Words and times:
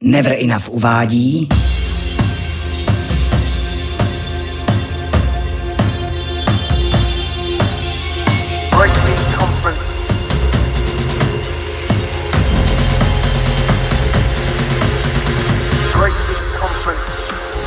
Never 0.00 0.32
Enough 0.32 0.68
uvádí 0.68 1.48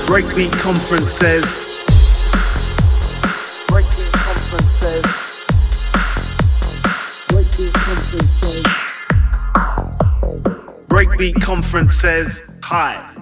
Breakbeat 0.07 0.51
Conference 0.61 1.09
says. 1.11 1.70
Breakbeat 11.71 11.81
Conference 11.81 11.95
says. 11.95 12.43
Hi. 12.63 13.20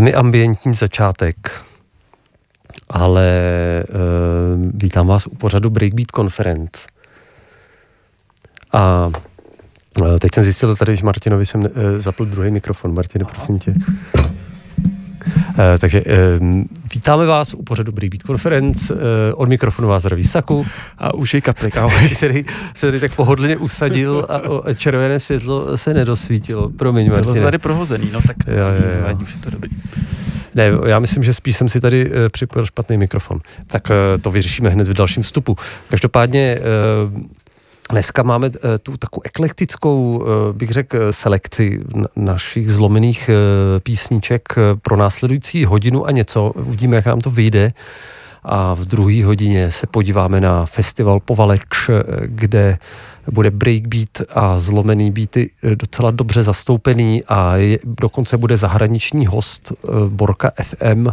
Velmi 0.00 0.14
ambientní 0.14 0.74
začátek, 0.74 1.60
ale 2.88 3.30
uh, 3.88 4.70
vítám 4.74 5.06
vás 5.06 5.26
u 5.26 5.34
pořadu 5.34 5.70
Breakbeat 5.70 6.06
Conference. 6.16 6.86
A 8.72 9.12
uh, 10.00 10.18
teď 10.18 10.34
jsem 10.34 10.44
zjistil 10.44 10.76
tady, 10.76 10.96
že 10.96 11.04
Martinovi 11.04 11.46
jsem 11.46 11.60
uh, 11.60 11.68
zapl 11.98 12.24
druhý 12.24 12.50
mikrofon. 12.50 12.94
Martine, 12.94 13.24
prosím 13.24 13.58
tě. 13.58 13.74
Eh, 15.58 15.78
takže 15.78 16.02
eh, 16.06 16.38
vítáme 16.94 17.26
vás 17.26 17.54
u 17.54 17.62
pořadu 17.62 17.86
Dobrý 17.86 18.08
Beat 18.08 18.22
Conference. 18.22 18.94
Eh, 18.94 19.34
od 19.34 19.48
mikrofonu 19.48 19.88
vás 19.88 20.02
zdraví 20.02 20.24
Saku. 20.24 20.66
A 20.98 21.14
už 21.14 21.34
je 21.34 21.40
kaplik, 21.40 21.76
ahoj. 21.76 22.08
který 22.08 22.44
se 22.74 22.86
tady 22.86 23.00
tak 23.00 23.14
pohodlně 23.16 23.56
usadil 23.56 24.26
a 24.28 24.38
o 24.38 24.74
červené 24.74 25.20
světlo 25.20 25.76
se 25.76 25.94
nedosvítilo. 25.94 26.68
Promiň, 26.68 27.06
Bylo 27.06 27.16
Martine. 27.16 27.38
to 27.38 27.44
tady 27.44 27.58
prohozený, 27.58 28.10
no 28.12 28.20
tak 28.26 28.36
Jo, 28.46 28.54
jo, 28.56 29.08
jo. 29.10 29.18
už 29.22 29.34
je 29.34 29.40
to 29.40 29.50
dobrý. 29.50 29.69
Ne, 30.54 30.70
já 30.86 30.98
myslím, 30.98 31.22
že 31.22 31.34
spíš 31.34 31.56
jsem 31.56 31.68
si 31.68 31.80
tady 31.80 32.10
eh, 32.10 32.28
připojil 32.28 32.66
špatný 32.66 32.96
mikrofon. 32.96 33.40
Tak 33.66 33.90
eh, 33.90 34.18
to 34.18 34.30
vyřešíme 34.30 34.70
hned 34.70 34.88
v 34.88 34.94
dalším 34.94 35.22
vstupu. 35.22 35.56
Každopádně 35.88 36.58
eh, 36.58 36.62
dneska 37.90 38.22
máme 38.22 38.50
tu 38.82 38.96
takovou 38.96 39.22
eklektickou, 39.24 40.24
bych 40.52 40.70
řekl, 40.70 41.12
selekci 41.12 41.80
na- 41.94 42.06
našich 42.16 42.72
zlomených 42.72 43.30
písniček 43.82 44.42
pro 44.82 44.96
následující 44.96 45.64
hodinu 45.64 46.06
a 46.06 46.10
něco. 46.10 46.52
Uvidíme, 46.54 46.96
jak 46.96 47.06
nám 47.06 47.20
to 47.20 47.30
vyjde. 47.30 47.72
A 48.44 48.74
v 48.74 48.84
druhé 48.84 49.24
hodině 49.24 49.70
se 49.70 49.86
podíváme 49.86 50.40
na 50.40 50.66
festival 50.66 51.20
Povaleč, 51.20 51.90
kde 52.24 52.78
bude 53.32 53.50
breakbeat 53.50 54.22
a 54.34 54.58
zlomený 54.58 55.10
beaty 55.10 55.50
eh, 55.64 55.76
docela 55.76 56.10
dobře 56.10 56.42
zastoupený 56.42 57.22
a 57.28 57.56
je, 57.56 57.78
dokonce 57.84 58.36
bude 58.36 58.56
zahraniční 58.56 59.26
host 59.26 59.72
eh, 59.72 59.88
Borka 60.08 60.52
FM, 60.62 61.06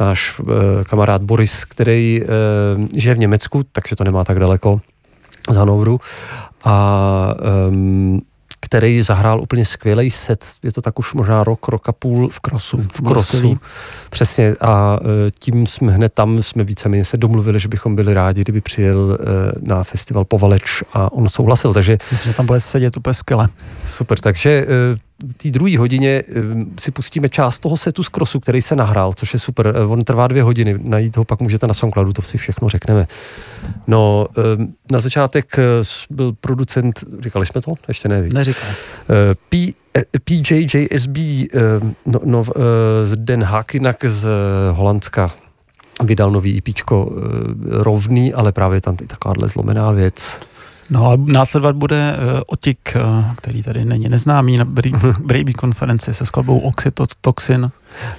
náš 0.00 0.40
eh, 0.40 0.84
kamarád 0.84 1.22
Boris, 1.22 1.64
který 1.64 2.22
žije 2.96 3.14
v 3.14 3.18
Německu, 3.18 3.62
takže 3.72 3.96
to 3.96 4.04
nemá 4.04 4.24
tak 4.24 4.38
daleko 4.38 4.80
z 5.50 5.56
Hanovru 5.56 6.00
a 6.64 7.34
um, 7.68 8.22
který 8.60 9.02
zahrál 9.02 9.40
úplně 9.40 9.64
skvělý 9.64 10.10
set, 10.10 10.44
je 10.62 10.72
to 10.72 10.80
tak 10.80 10.98
už 10.98 11.14
možná 11.14 11.44
rok, 11.44 11.68
rok 11.68 11.88
a 11.88 11.92
půl 11.92 12.28
v 12.28 12.40
krosu. 12.40 12.82
V 12.92 13.00
krosu. 13.00 13.58
Přesně 14.10 14.54
a 14.60 14.98
e, 15.02 15.30
tím 15.30 15.66
jsme 15.66 15.92
hned 15.92 16.12
tam, 16.14 16.42
jsme 16.42 16.64
víceméně 16.64 17.04
se 17.04 17.16
domluvili, 17.16 17.60
že 17.60 17.68
bychom 17.68 17.96
byli 17.96 18.14
rádi, 18.14 18.40
kdyby 18.40 18.60
přijel 18.60 19.18
e, 19.20 19.24
na 19.68 19.82
festival 19.84 20.24
Povaleč 20.24 20.82
a 20.92 21.12
on 21.12 21.28
souhlasil, 21.28 21.74
takže 21.74 21.98
Myslím, 22.12 22.32
že 22.32 22.36
tam 22.36 22.46
bude 22.46 22.60
sedět 22.60 22.96
úplně 22.96 23.14
skvěle. 23.14 23.48
Super, 23.86 24.18
takže 24.20 24.66
eh, 24.68 25.07
v 25.26 25.34
té 25.34 25.50
druhé 25.50 25.78
hodině 25.78 26.22
si 26.80 26.90
pustíme 26.90 27.28
část 27.28 27.58
toho 27.58 27.76
setu 27.76 28.02
z 28.02 28.08
krosu, 28.08 28.40
který 28.40 28.62
se 28.62 28.76
nahrál, 28.76 29.12
což 29.12 29.32
je 29.32 29.38
super. 29.38 29.72
Eh, 29.76 29.86
On 29.86 30.04
trvá 30.04 30.26
dvě 30.26 30.42
hodiny, 30.42 30.78
najít 30.82 31.16
ho 31.16 31.24
pak 31.24 31.40
můžete 31.40 31.66
na 31.66 31.74
Soundcloudu, 31.74 32.12
to 32.12 32.22
si 32.22 32.38
všechno 32.38 32.68
řekneme. 32.68 33.06
No, 33.86 34.26
na 34.92 35.00
začátek 35.00 35.58
eh, 35.58 35.62
byl 36.10 36.32
producent, 36.40 37.04
říkali 37.20 37.46
jsme 37.46 37.60
to? 37.60 37.72
Ještě 37.88 38.08
ne, 38.08 38.22
víc. 38.22 38.34
Neříkám. 38.34 38.70
Eh, 38.70 39.34
P, 39.48 39.74
PJJSB 40.24 41.16
no, 42.06 42.20
no, 42.24 42.44
z 43.04 43.16
Den 43.16 43.42
Haag, 43.42 43.74
jinak 43.74 44.04
z 44.04 44.28
Holandska, 44.72 45.30
vydal 46.04 46.30
nový 46.30 46.58
EPčko 46.58 47.12
eh, 47.12 47.22
rovný, 47.82 48.34
ale 48.34 48.52
právě 48.52 48.80
tam 48.80 48.96
i 49.02 49.06
takováhle 49.06 49.48
zlomená 49.48 49.90
věc. 49.90 50.40
No 50.90 51.10
a 51.10 51.16
následovat 51.16 51.76
bude 51.76 52.16
uh, 52.16 52.40
Otik, 52.48 52.96
uh, 52.96 53.34
který 53.34 53.62
tady 53.62 53.84
není 53.84 54.08
neznámý 54.08 54.56
na 54.56 54.64
Brady 55.20 55.52
konferenci 55.58 56.14
se 56.14 56.26
skladbou 56.26 56.58
Oxytocin. 56.58 57.70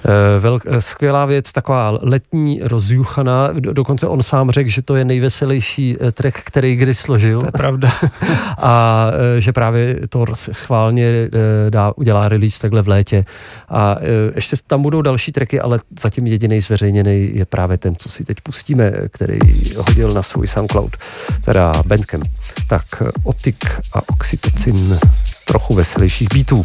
Eh, 0.04 0.40
Velk, 0.40 0.62
eh, 0.66 0.80
skvělá 0.80 1.26
věc, 1.26 1.52
taková 1.52 1.98
letní 2.02 2.60
rozjuchaná, 2.62 3.52
do, 3.52 3.72
dokonce 3.72 4.06
on 4.06 4.22
sám 4.22 4.50
řekl, 4.50 4.70
že 4.70 4.82
to 4.82 4.96
je 4.96 5.04
nejveselější 5.04 5.96
eh, 6.00 6.12
track, 6.12 6.38
který 6.44 6.76
kdy 6.76 6.94
složil 6.94 7.40
To 7.40 7.46
je 7.46 7.52
pravda. 7.52 7.90
a 8.58 9.06
že 9.38 9.52
právě 9.52 10.00
to 10.08 10.26
schválně 10.34 11.28
dá, 11.70 11.92
udělá 11.96 12.28
release 12.28 12.60
takhle 12.60 12.82
v 12.82 12.88
létě 12.88 13.24
a 13.68 13.96
ještě 14.34 14.56
tam 14.66 14.82
budou 14.82 15.02
další 15.02 15.32
tracky, 15.32 15.60
ale 15.60 15.80
zatím 16.00 16.26
jediný 16.26 16.60
zveřejněný 16.60 17.30
je 17.34 17.44
právě 17.44 17.78
ten, 17.78 17.94
co 17.94 18.08
si 18.08 18.24
teď 18.24 18.36
pustíme, 18.42 18.92
který 19.10 19.38
hodil 19.76 20.10
na 20.10 20.22
svůj 20.22 20.46
SoundCloud, 20.46 20.96
teda 21.44 21.72
Bandcamp. 21.86 22.24
Tak 22.68 22.84
Otik 23.24 23.64
a 23.92 24.00
Oxytocin, 24.08 24.98
trochu 25.46 25.74
veselějších 25.74 26.28
beatů 26.34 26.62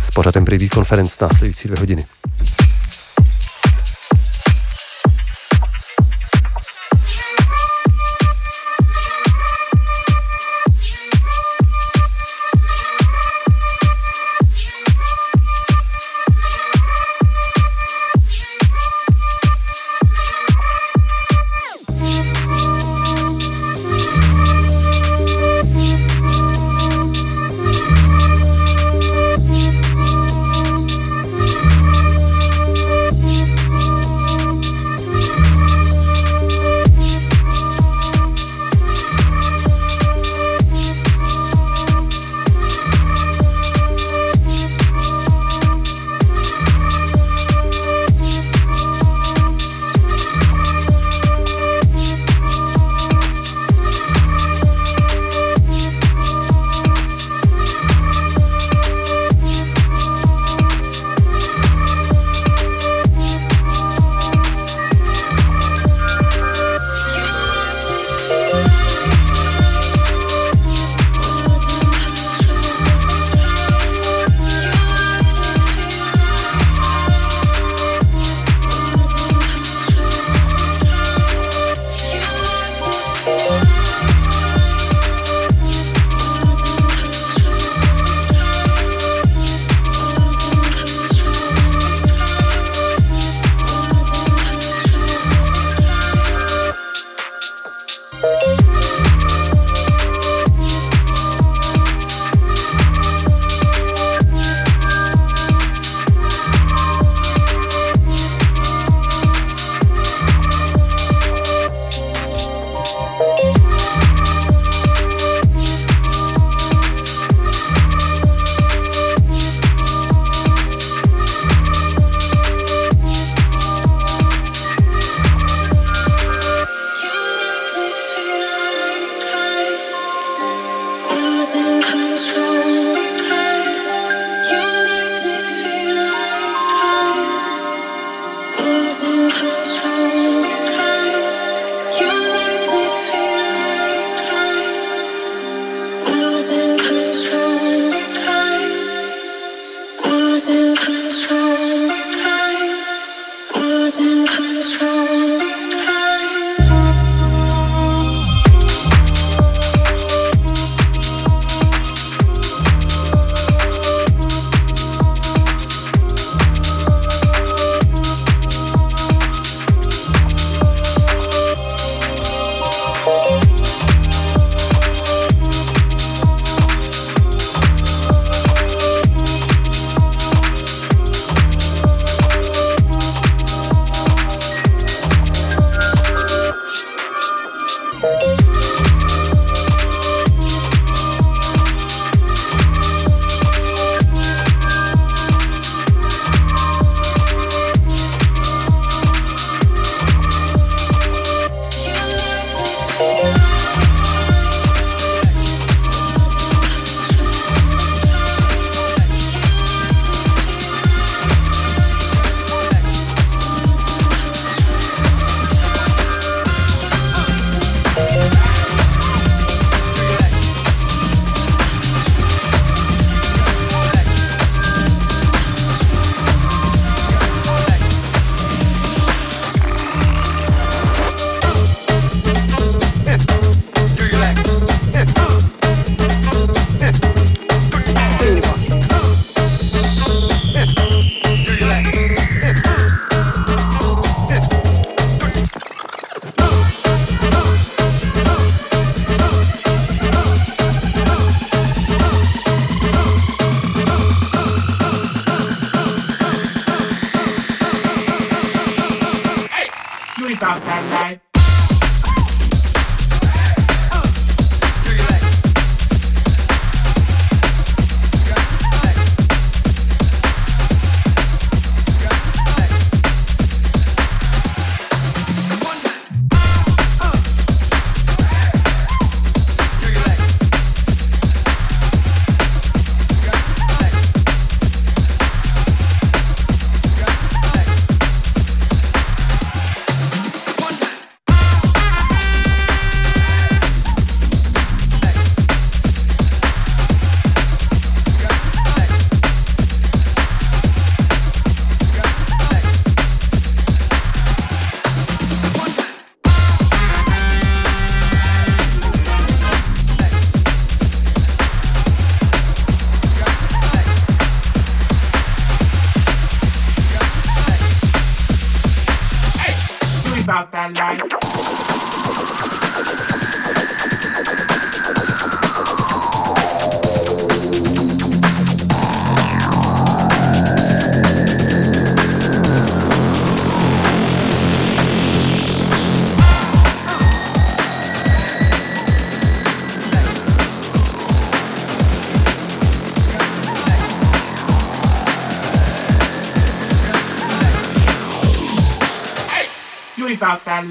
s 0.00 0.10
pořadem 0.10 0.44
Privy 0.44 0.68
Conference 0.68 1.24
následující 1.24 1.68
dvě 1.68 1.80
hodiny. 1.80 2.04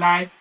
About 0.04 0.33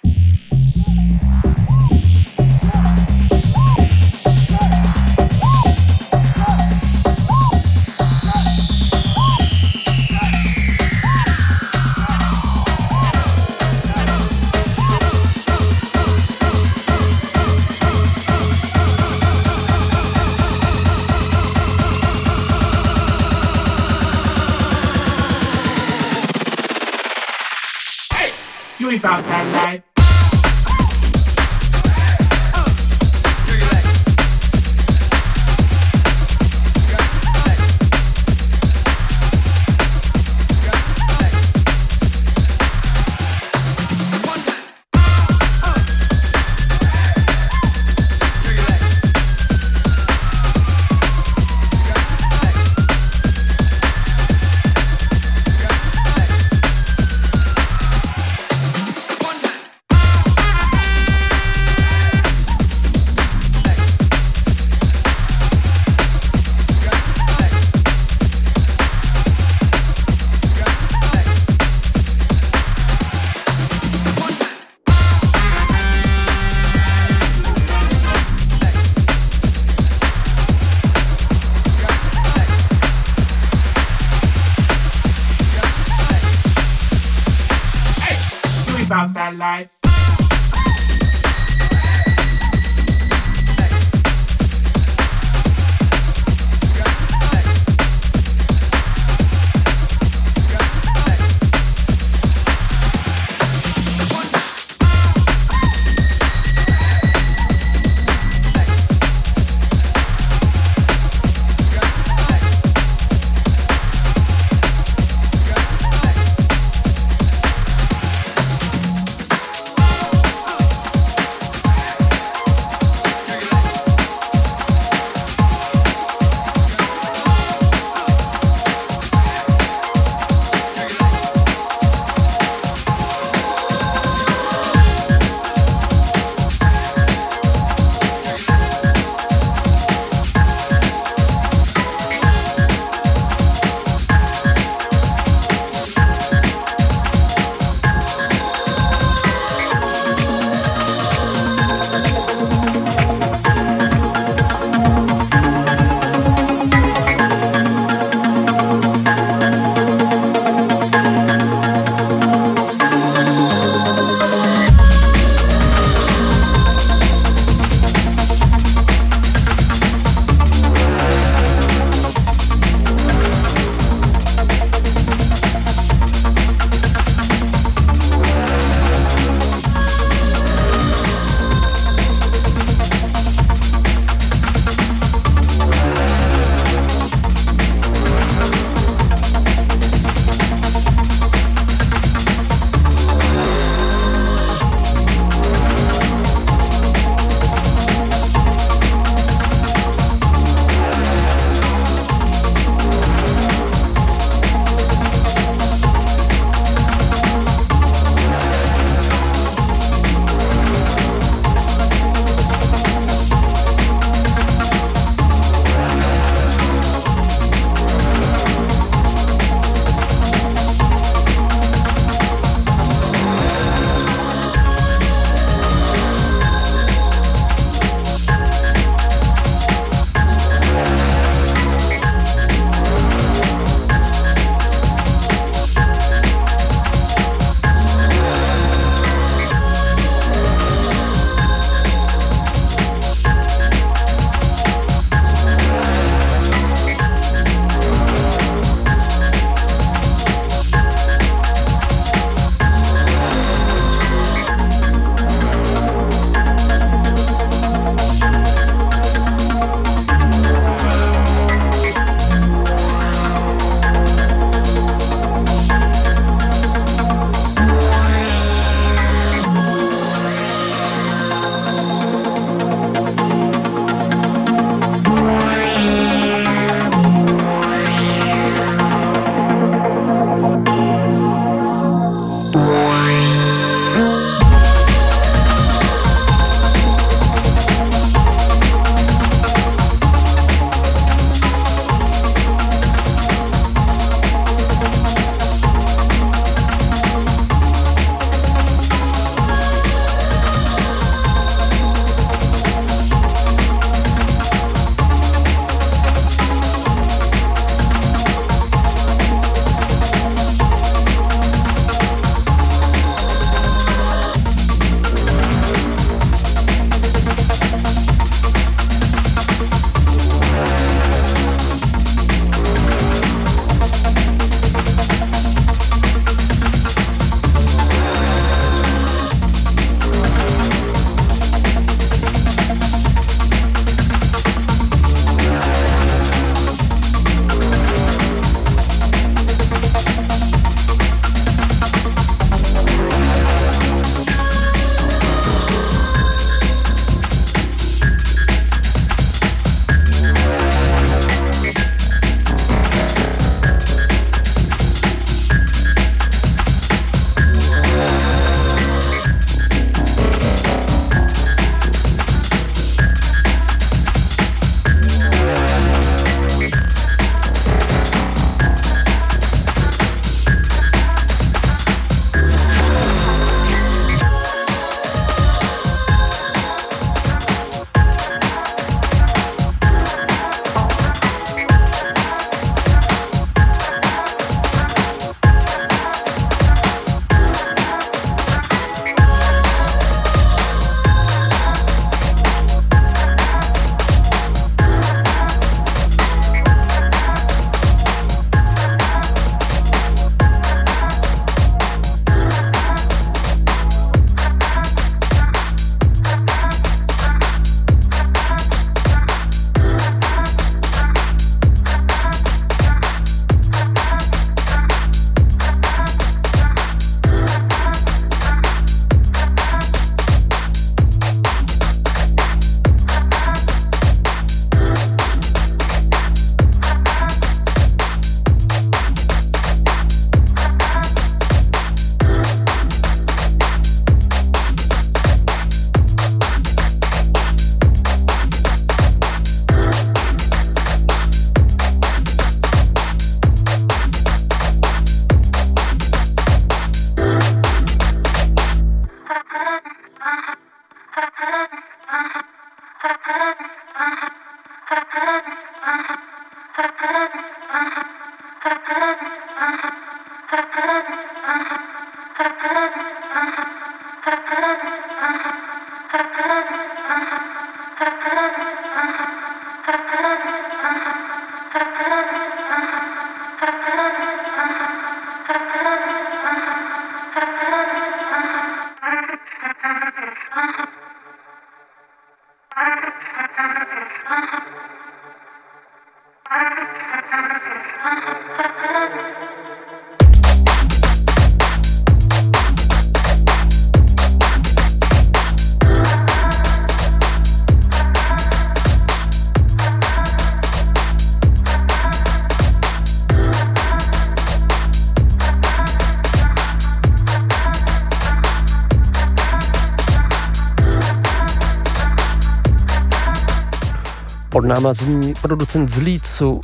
Pod 514.63 514.69
náma 514.69 514.93
zní 514.93 515.33
producent 515.41 515.89
z 515.89 516.01
Leedsu 516.01 516.51
uh, 516.51 516.61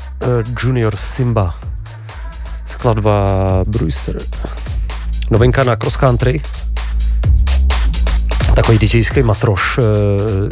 Junior 0.64 0.96
Simba. 0.96 1.56
Skladba 2.66 3.26
Bruiser. 3.68 4.18
Novinka 5.32 5.64
na 5.64 5.76
cross 5.76 5.96
country. 5.96 6.42
Takový 8.56 8.78
DJský 8.78 9.24
matroš, 9.24 9.78
uh, 9.78 9.86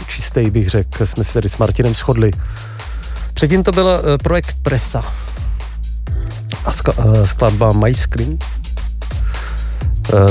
čistý 0.08 0.50
bych 0.50 0.70
řekl, 0.70 1.06
jsme 1.06 1.24
se 1.24 1.34
tady 1.34 1.50
s 1.50 1.58
Martinem 1.58 1.94
shodli. 1.94 2.32
Předtím 3.34 3.64
to 3.64 3.72
byl 3.72 3.86
uh, 3.86 4.18
projekt 4.24 4.58
Presa 4.62 5.04
a 6.66 6.72
skla, 6.72 6.94
skladba 7.26 7.72
My 7.72 7.96
Screen. 7.96 8.38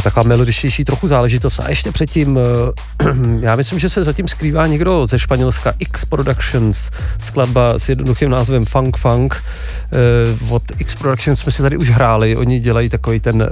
Taková 0.02 0.22
melodičtější 0.22 0.85
trochu 0.85 1.07
záležitost. 1.07 1.61
A 1.61 1.68
ještě 1.68 1.92
předtím, 1.92 2.38
já 3.40 3.57
myslím, 3.57 3.79
že 3.79 3.88
se 3.88 4.05
zatím 4.05 4.29
skrývá 4.29 4.66
někdo 4.66 5.07
ze 5.07 5.19
Španělska, 5.19 5.75
X 5.79 6.05
Productions, 6.05 6.90
skladba 7.19 7.79
s 7.79 7.88
jednoduchým 7.88 8.31
názvem 8.31 8.64
Funk 8.64 8.97
Funk. 8.97 9.45
Uh, 10.42 10.53
od 10.53 10.62
X 10.79 10.95
Productions 10.95 11.38
jsme 11.38 11.53
si 11.53 11.62
tady 11.62 11.77
už 11.77 11.90
hráli, 11.90 12.37
oni 12.37 12.61
dělají 12.61 12.88
takový 12.88 13.21
ten 13.21 13.51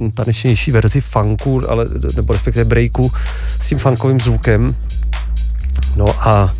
uh, 0.00 0.10
tanečnější 0.10 0.70
verzi 0.70 1.00
funku, 1.00 1.70
ale, 1.70 1.86
nebo 2.16 2.32
respektive 2.32 2.64
breaku 2.64 3.12
s 3.60 3.68
tím 3.68 3.78
funkovým 3.78 4.20
zvukem. 4.20 4.74
No 5.96 6.28
a 6.28 6.52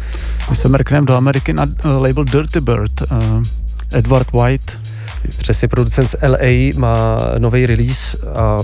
My 0.51 0.57
se 0.57 0.69
mrkneme 0.69 1.07
do 1.07 1.15
Ameriky 1.15 1.53
na 1.53 1.65
uh, 1.65 2.03
label 2.03 2.25
Dirty 2.25 2.61
Bird. 2.61 3.03
Uh, 3.11 3.43
Edward 3.93 4.33
White, 4.33 4.79
Přesně 5.39 5.69
producent 5.69 6.11
z 6.11 6.17
LA 6.23 6.79
má 6.81 7.19
nový 7.39 7.67
release 7.67 8.19
a 8.35 8.59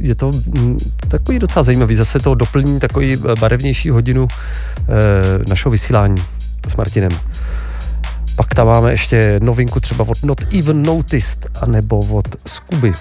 je 0.00 0.14
to 0.14 0.30
mm, 0.46 0.78
takový 1.08 1.38
docela 1.38 1.62
zajímavý. 1.62 1.94
Zase 1.94 2.18
to 2.18 2.34
doplní 2.34 2.80
takový 2.80 3.14
eh, 3.14 3.34
barevnější 3.40 3.90
hodinu 3.90 4.24
uh, 4.24 4.28
našeho 5.48 5.70
vysílání 5.70 6.24
s 6.68 6.76
Martinem. 6.76 7.10
Pak 8.36 8.54
tam 8.54 8.66
máme 8.66 8.90
ještě 8.90 9.40
novinku 9.42 9.80
třeba 9.80 10.04
od 10.08 10.22
Not 10.22 10.54
Even 10.58 10.82
Noticed, 10.82 11.46
anebo 11.60 11.98
od 11.98 12.36
Scooby. 12.46 12.92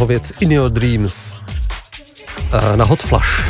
Jeho 0.00 0.06
věc 0.06 0.32
In 0.40 0.52
Your 0.52 0.70
Dreams 0.70 1.40
eh, 2.52 2.76
na 2.76 2.84
Hot 2.84 3.02
Flash. 3.02 3.44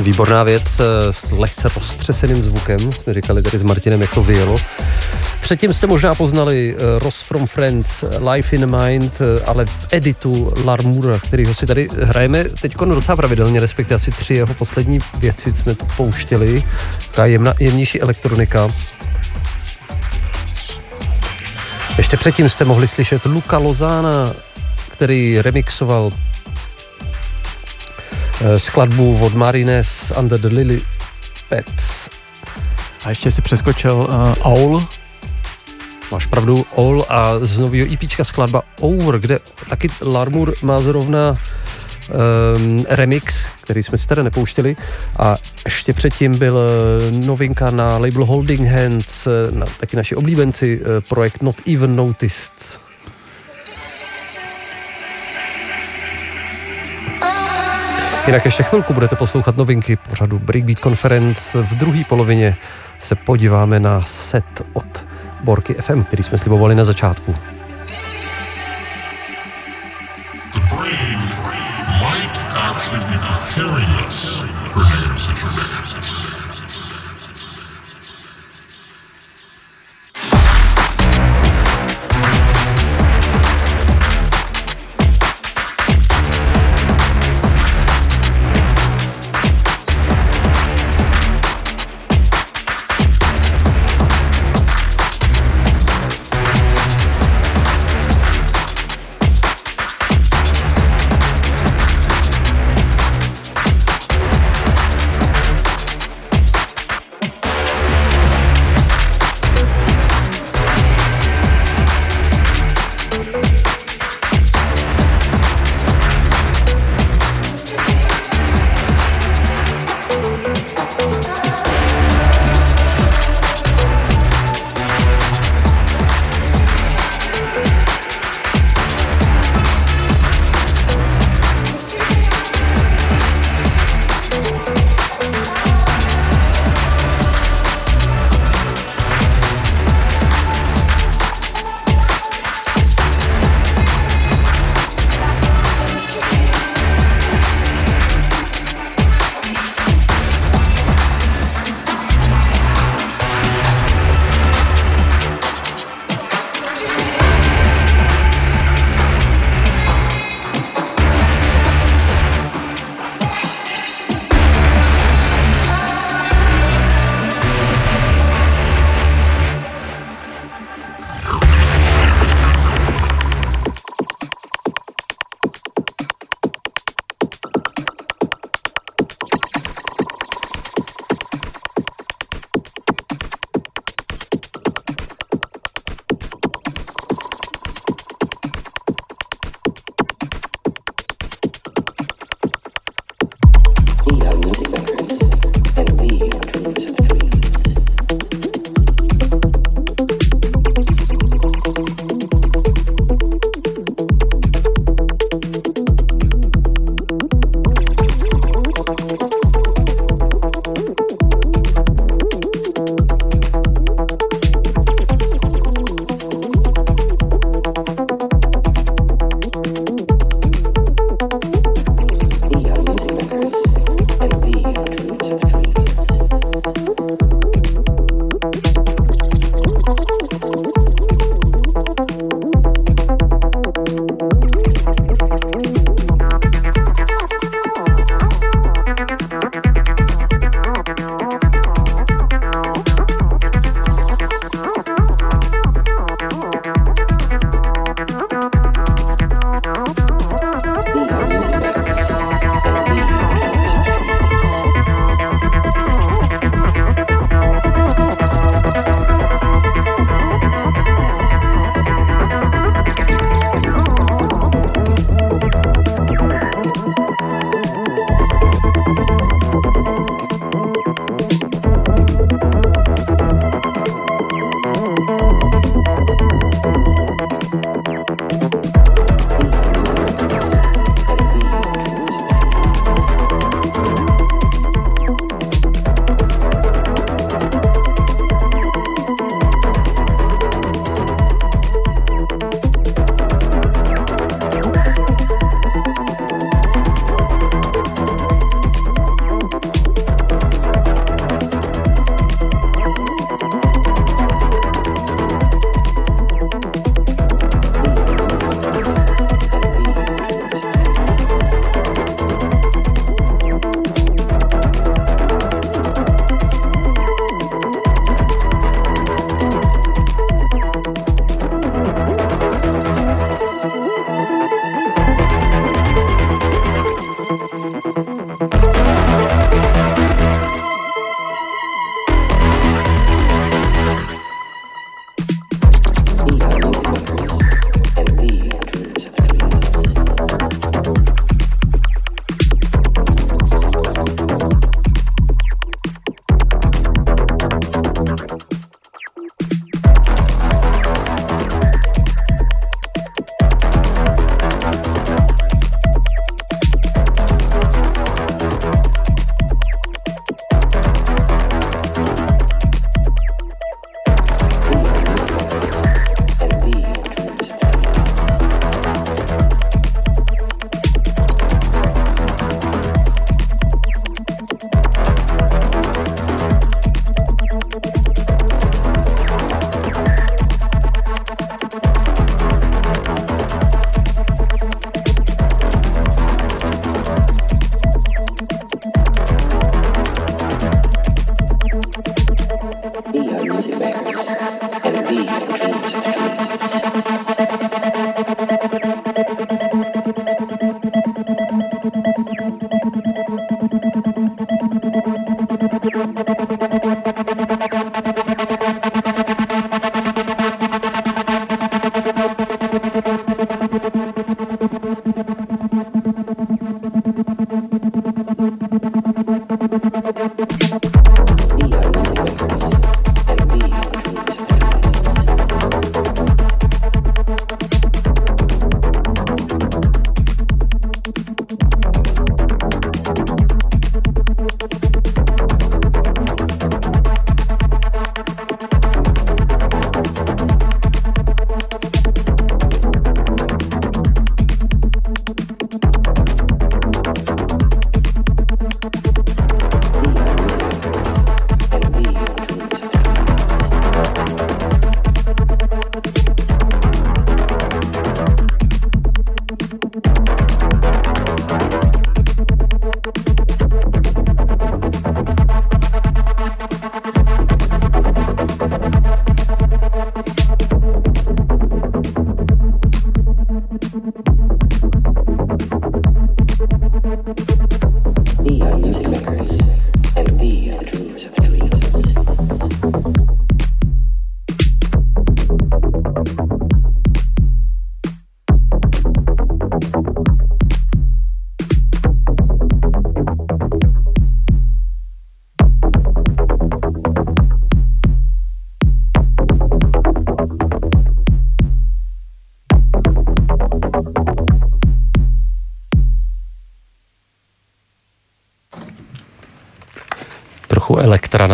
Výborná 0.00 0.42
věc 0.42 0.80
eh, 0.80 1.12
s 1.12 1.30
lehce 1.30 1.68
roztřeseným 1.74 2.44
zvukem, 2.44 2.92
jsme 2.92 3.14
říkali 3.14 3.42
tady 3.42 3.58
s 3.58 3.62
Martinem, 3.62 4.00
jak 4.00 4.14
to 4.14 4.22
vyjelo. 4.22 4.56
Předtím 5.40 5.72
jste 5.72 5.86
možná 5.86 6.14
poznali 6.14 6.76
eh, 6.76 6.98
Ross 6.98 7.22
from 7.22 7.46
Friends, 7.46 8.04
Life 8.32 8.56
in 8.56 8.76
Mind, 8.76 9.18
ale 9.44 9.66
v 9.66 9.86
editu 9.92 10.52
Larmura, 10.64 11.18
kterýho 11.18 11.54
si 11.54 11.66
tady 11.66 11.88
hrajeme 12.02 12.44
teď 12.44 12.76
docela 12.76 13.16
pravidelně, 13.16 13.60
respektive 13.60 13.96
asi 13.96 14.10
tři 14.10 14.34
jeho 14.34 14.54
poslední 14.54 14.98
věci 15.18 15.52
jsme 15.52 15.74
pouštěli. 15.96 16.64
Taková 17.06 17.26
jemna, 17.26 17.54
jemnější 17.60 18.00
elektronika. 18.00 18.68
Ještě 21.98 22.16
předtím 22.16 22.48
jste 22.48 22.64
mohli 22.64 22.88
slyšet 22.88 23.24
Luca 23.24 23.58
Lozana, 23.58 24.34
který 24.94 25.42
remixoval 25.42 26.12
eh, 28.40 28.58
skladbu 28.58 29.18
od 29.20 29.34
Marines 29.34 30.12
Under 30.18 30.40
the 30.40 30.48
Lily 30.48 30.80
Pets. 31.48 32.10
A 33.04 33.08
ještě 33.08 33.30
si 33.30 33.42
přeskočil 33.42 33.94
uh, 33.96 34.52
Owl, 34.52 34.86
Máš 36.12 36.26
pravdu, 36.26 36.66
All 36.76 37.04
a 37.08 37.38
z 37.38 37.60
nového 37.60 37.92
EPčka 37.92 38.24
skladba 38.24 38.62
Over, 38.80 39.18
kde 39.18 39.38
taky 39.68 39.88
Larmur 40.02 40.54
má 40.62 40.80
zrovna 40.80 41.30
um, 41.30 42.84
remix, 42.88 43.48
který 43.60 43.82
jsme 43.82 43.98
si 43.98 44.06
teda 44.06 44.22
nepouštěli 44.22 44.76
a 45.18 45.36
ještě 45.64 45.92
předtím 45.92 46.38
byl 46.38 46.58
eh, 46.58 47.26
novinka 47.26 47.70
na 47.70 47.98
label 47.98 48.24
Holding 48.24 48.68
Hands, 48.68 49.28
na, 49.50 49.66
taky 49.80 49.96
naši 49.96 50.16
oblíbenci, 50.16 50.80
projekt 51.08 51.42
Not 51.42 51.56
Even 51.66 51.96
Noticed. 51.96 52.53
Jinak 58.26 58.44
ještě 58.44 58.62
chvilku 58.62 58.94
budete 58.94 59.16
poslouchat 59.16 59.56
novinky 59.56 59.96
pořadu 59.96 60.38
Breakbeat 60.38 60.78
Conference. 60.78 61.62
V 61.62 61.74
druhé 61.74 62.04
polovině 62.08 62.56
se 62.98 63.14
podíváme 63.14 63.80
na 63.80 64.02
set 64.02 64.44
od 64.72 65.06
Borky 65.44 65.74
FM, 65.74 66.02
který 66.02 66.22
jsme 66.22 66.38
slibovali 66.38 66.74
na 66.74 66.84
začátku. 66.84 67.34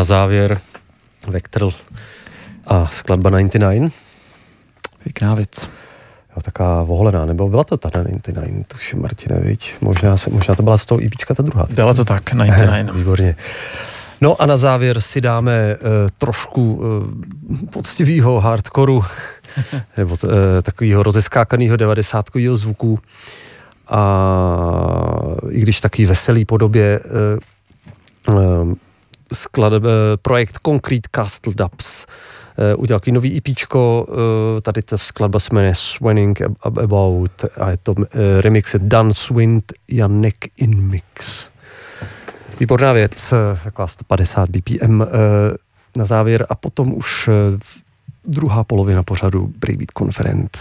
Na 0.01 0.05
závěr. 0.05 0.61
Vectral 1.27 1.73
a 2.67 2.87
skladba 2.87 3.31
99. 3.31 3.93
Pěkná 5.03 5.35
věc. 5.35 5.71
Jo, 6.37 6.43
taková 6.43 6.83
voholená, 6.83 7.27
nebo 7.27 7.49
byla 7.49 7.65
to 7.65 7.77
ta 7.77 7.91
99, 7.91 8.67
tuším, 8.67 9.03
Martine, 9.03 9.41
viď? 9.41 9.75
Možná, 9.81 10.17
se, 10.17 10.31
možná 10.31 10.55
to 10.55 10.63
byla 10.63 10.79
z 10.79 10.87
toho 10.87 11.03
IPčka 11.03 11.35
ta 11.35 11.43
druhá. 11.43 11.67
Byla 11.71 11.95
to 11.95 12.05
tak, 12.05 12.35
99. 12.35 12.95
Výborně. 12.95 13.37
No 14.21 14.43
a 14.43 14.47
na 14.47 14.57
závěr 14.57 15.01
si 15.01 15.21
dáme 15.21 15.77
uh, 15.77 15.89
trošku 16.19 16.75
uh, 16.75 17.67
poctivého 17.71 18.41
hardkoru, 18.41 19.05
nebo 19.97 20.17
uh, 20.25 20.31
takového 20.63 21.03
rozeskákaného 21.03 21.77
devadesátkového 21.77 22.57
zvuku. 22.57 22.99
A 23.89 24.03
i 25.51 25.61
když 25.61 25.81
taky 25.81 26.07
veselý 26.07 26.45
podobě 26.45 27.01
uh, 27.01 27.11
sklad, 29.51 29.73
uh, 29.73 29.89
projekt 30.23 30.59
Concrete 30.65 31.09
Castle 31.17 31.53
Dubs 31.57 32.07
uh, 32.07 32.83
udělal 32.83 33.01
takový 33.01 33.13
nový 33.13 33.31
uh, 34.09 34.61
tady 34.63 34.83
ta 34.83 34.99
skladba 34.99 35.39
se 35.39 35.49
jmenuje 35.53 35.75
Swinning 35.75 36.41
Ab- 36.41 36.83
About 36.83 37.45
a 37.61 37.71
je 37.71 37.77
to 37.77 37.95
remix 38.41 38.75
je 38.75 38.81
Dan 38.83 39.13
Swint 39.13 39.73
Janek 39.89 40.49
in 40.57 40.81
Mix. 40.81 41.51
Výborná 42.61 42.93
věc, 42.93 43.33
eh, 43.33 43.59
taková 43.65 43.89
150 43.89 44.51
BPM 44.51 45.03
eh, 45.03 45.07
na 45.97 46.05
závěr 46.05 46.47
a 46.51 46.55
potom 46.55 46.95
už 46.95 47.29
eh, 47.29 47.59
druhá 48.25 48.65
polovina 48.65 49.03
pořadu 49.03 49.53
Breakbeat 49.59 49.91
Conference. 49.99 50.60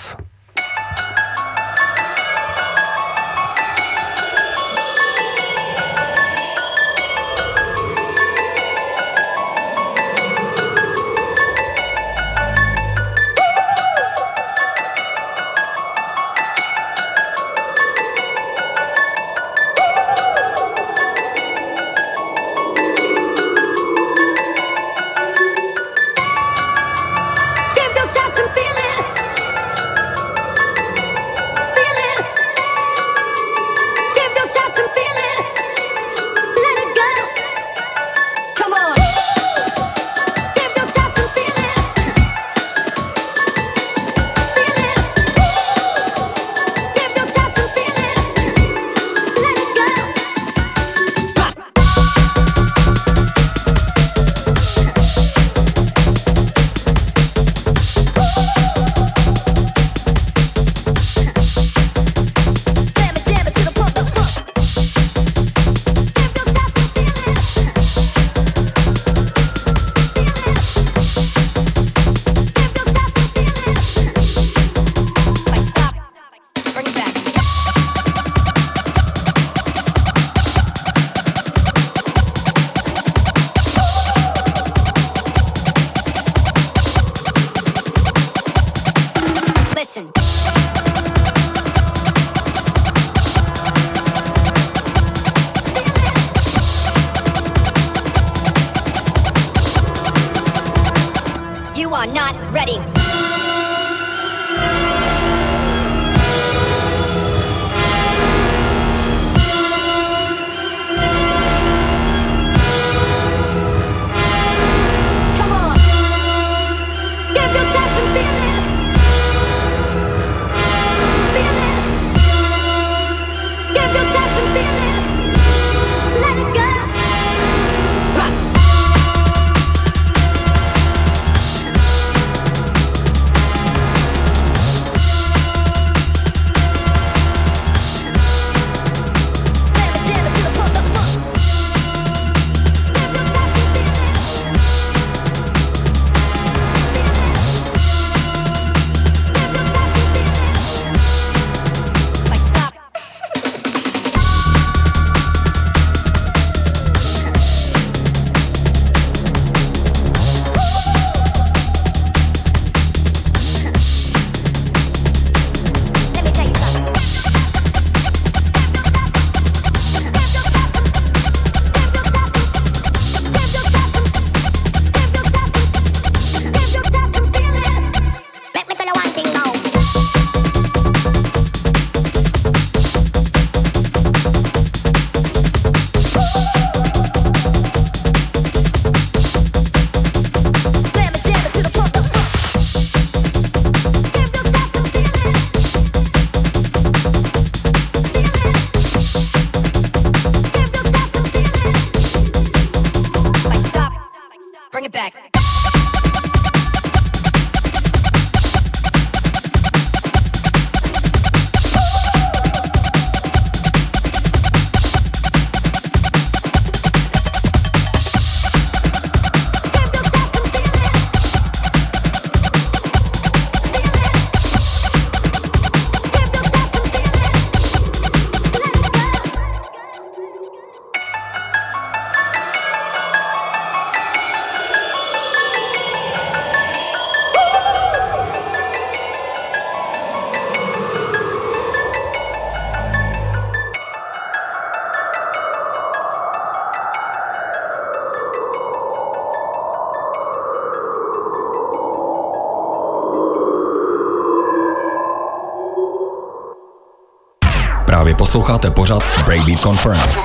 Právě 257.90 258.16
posloucháte 258.16 258.72
pořad 258.72 259.04
Breakbeat 259.26 259.60
Conference. 259.62 260.20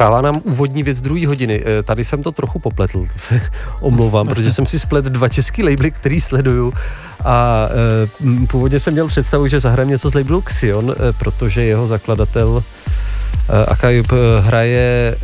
Dohrává 0.00 0.20
nám 0.22 0.40
úvodní 0.44 0.82
věc 0.82 1.00
druhé 1.02 1.26
hodiny. 1.26 1.62
Eh, 1.66 1.82
Tady 1.82 2.04
jsem 2.04 2.22
to 2.22 2.32
trochu 2.32 2.58
popletl, 2.58 3.00
to 3.00 3.18
se 3.18 3.40
omlouvám, 3.80 4.28
protože 4.28 4.52
jsem 4.52 4.66
si 4.66 4.78
splet 4.78 5.04
dva 5.04 5.28
český 5.28 5.62
labely, 5.62 5.90
který 5.90 6.20
sleduju 6.20 6.72
a 7.24 7.68
m, 8.20 8.46
původně 8.46 8.80
jsem 8.80 8.92
měl 8.92 9.06
představu, 9.08 9.46
že 9.46 9.60
zahrajeme 9.60 9.90
něco 9.90 10.10
z 10.10 10.14
labelu 10.14 10.40
Xion, 10.40 10.90
eh, 10.92 11.12
protože 11.18 11.62
jeho 11.64 11.86
zakladatel 11.86 12.62
eh, 13.48 13.64
Akajub 13.66 14.06
hraje 14.40 15.16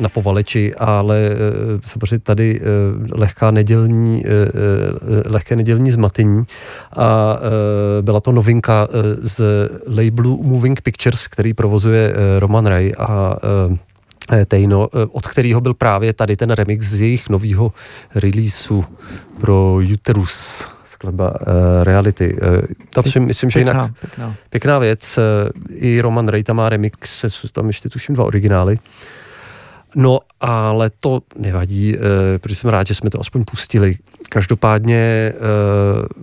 na 0.00 0.08
povaleči, 0.08 0.74
ale 0.74 1.30
samozřejmě 1.84 2.18
tady 2.18 2.60
eh, 2.60 2.64
lehká 3.12 3.50
nedělní, 3.50 4.26
eh, 4.26 4.30
eh, 4.30 5.28
lehké 5.28 5.56
nedělní 5.56 5.90
zmatení 5.90 6.44
a 6.96 7.38
byla 8.02 8.20
to 8.20 8.32
novinka 8.32 8.88
z 9.22 9.40
labelu 9.86 10.42
Moving 10.42 10.82
Pictures, 10.82 11.26
který 11.28 11.54
provozuje 11.54 12.14
Roman 12.38 12.66
Ray 12.66 12.92
a 12.98 13.36
Tejno, 14.46 14.88
eh, 14.94 15.06
od 15.12 15.26
kterého 15.26 15.60
byl 15.60 15.74
právě 15.74 16.12
tady 16.12 16.36
ten 16.36 16.50
remix 16.50 16.86
z 16.86 17.00
jejich 17.00 17.28
nového 17.28 17.72
releaseu 18.14 18.84
pro 19.40 19.78
Uterus 19.94 20.68
skladba 20.84 21.30
uh, 21.30 21.46
Reality. 21.82 22.34
Uh, 22.34 22.60
to 22.90 23.02
si 23.02 23.20
myslím, 23.20 23.50
že 23.50 23.58
jinak 23.58 23.76
Pěkná, 23.76 23.94
pěkná. 24.00 24.34
pěkná 24.50 24.78
věc. 24.78 25.18
eh, 25.18 25.22
I 25.74 26.00
Roman 26.00 26.28
Ray 26.28 26.42
tam 26.44 26.56
má 26.56 26.68
remix, 26.68 27.24
jsou 27.28 27.48
tam 27.48 27.66
ještě 27.66 27.88
tuším 27.88 28.14
dva 28.14 28.24
originály. 28.24 28.78
No, 30.00 30.20
ale 30.40 30.90
to 31.00 31.20
nevadí, 31.38 31.96
eh, 31.96 32.38
protože 32.38 32.54
jsem 32.54 32.70
rád, 32.70 32.86
že 32.86 32.94
jsme 32.94 33.10
to 33.10 33.20
aspoň 33.20 33.44
pustili. 33.44 33.96
Každopádně 34.28 34.96
eh, 34.96 35.34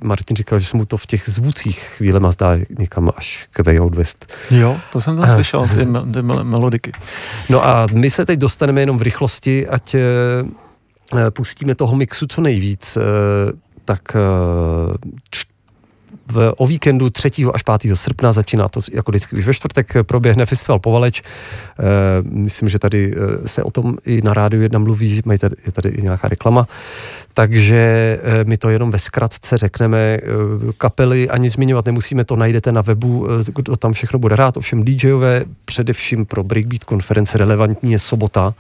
Martin 0.04 0.36
říkal, 0.38 0.60
že 0.60 0.66
se 0.66 0.78
mu 0.78 0.86
to 0.86 0.98
v 0.98 1.06
těch 1.06 1.30
zvucích 1.30 1.80
chvílema 1.98 2.32
zdá 2.32 2.58
někam 2.80 3.10
až 3.18 3.48
k 3.52 3.66
Way 3.66 3.80
Out 3.80 3.96
West. 3.96 4.26
Jo, 4.52 4.78
to 4.92 5.02
jsem 5.02 5.18
tam 5.18 5.26
Eh. 5.30 5.34
slyšel, 5.34 5.68
ty, 5.68 5.86
me- 5.86 6.02
ty 6.14 6.22
mel- 6.22 6.44
melodiky. 6.44 6.92
No 7.50 7.66
a 7.68 7.88
my 7.94 8.10
se 8.10 8.26
teď 8.26 8.40
dostaneme 8.40 8.82
jenom 8.82 8.98
v 8.98 9.02
rychlosti, 9.02 9.68
ať 9.68 9.96
pustíme 11.30 11.76
toho 11.76 11.96
mixu 11.96 12.26
co 12.28 12.42
nejvíc. 12.42 12.98
Tak 13.86 14.02
č- 15.30 15.46
v, 16.28 16.54
o 16.58 16.68
víkendu 16.68 17.10
3. 17.10 17.30
až 17.54 17.64
5. 17.82 17.96
srpna 17.96 18.32
začíná 18.32 18.68
to 18.70 18.80
jako 18.94 19.12
vždycky 19.12 19.36
už 19.36 19.46
ve 19.48 19.54
čtvrtek 19.54 19.94
proběhne 20.02 20.46
festival 20.46 20.80
Povaleč. 20.80 21.22
Eh, 21.22 21.84
Myslím, 22.24 22.70
že 22.70 22.80
tady 22.80 23.14
eh, 23.16 23.48
se 23.48 23.64
o 23.64 23.72
tom 23.72 23.98
i 24.06 24.22
na 24.22 24.34
rádiu 24.34 24.62
jedna 24.62 24.80
mluví, 24.80 25.22
mají 25.26 25.40
tady, 25.40 25.56
je 25.66 25.72
tady 25.72 25.90
i 25.90 26.02
nějaká 26.02 26.28
reklama. 26.28 26.68
Takže 27.34 28.20
eh, 28.24 28.44
my 28.44 28.58
to 28.58 28.70
jenom 28.70 28.92
ve 28.92 29.00
zkratce 29.00 29.58
řekneme. 29.58 29.98
eh, 29.98 30.22
Kapely 30.78 31.30
ani 31.30 31.50
zmiňovat 31.50 31.86
nemusíme, 31.86 32.26
to 32.26 32.36
najdete 32.36 32.72
na 32.72 32.82
webu, 32.82 33.28
kdo 33.56 33.76
tam 33.76 33.94
všechno 33.94 34.20
bude 34.20 34.36
rád. 34.36 34.58
Ovšem 34.58 34.84
DJové, 34.84 35.44
především 35.66 36.26
pro 36.26 36.44
Breakbeat 36.44 36.84
konference 36.84 37.38
relevantní 37.38 37.92
je 37.92 38.00
sobota. 38.00 38.54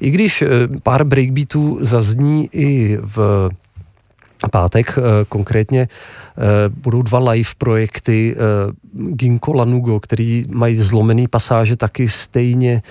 I 0.00 0.10
když 0.10 0.44
pár 0.82 1.04
breakbeatů 1.04 1.78
zazní 1.80 2.48
i 2.52 2.98
v 3.02 3.50
pátek 4.48 4.98
eh, 4.98 5.02
konkrétně 5.28 5.80
eh, 5.80 6.42
budou 6.68 7.02
dva 7.02 7.30
live 7.30 7.50
projekty 7.58 8.36
eh, 8.36 9.12
Ginko 9.14 9.52
Lanugo, 9.52 10.00
který 10.00 10.44
mají 10.48 10.76
zlomený 10.76 11.28
pasáže 11.28 11.76
taky 11.76 12.08
stejně 12.08 12.82